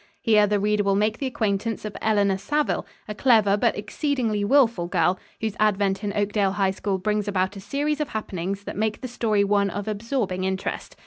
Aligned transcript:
Here 0.19 0.47
the 0.47 0.59
reader 0.59 0.81
will 0.83 0.95
make 0.95 1.19
the 1.19 1.27
acquaintance 1.27 1.85
of 1.85 1.95
Eleanor 2.01 2.39
Savell, 2.39 2.87
a 3.07 3.13
clever 3.13 3.55
but 3.55 3.77
exceedingly 3.77 4.43
wilful 4.43 4.87
girl, 4.87 5.19
whose 5.39 5.55
advent 5.59 6.03
in 6.03 6.11
Oakdale 6.15 6.53
High 6.53 6.71
School 6.71 6.97
brings 6.97 7.27
about 7.27 7.55
a 7.55 7.59
series 7.59 8.01
of 8.01 8.09
happenings 8.09 8.63
that 8.63 8.75
make 8.75 9.01
the 9.01 9.07
story 9.07 9.43
one 9.43 9.69
of 9.69 9.87
absorbing 9.87 10.43
interest. 10.43 10.95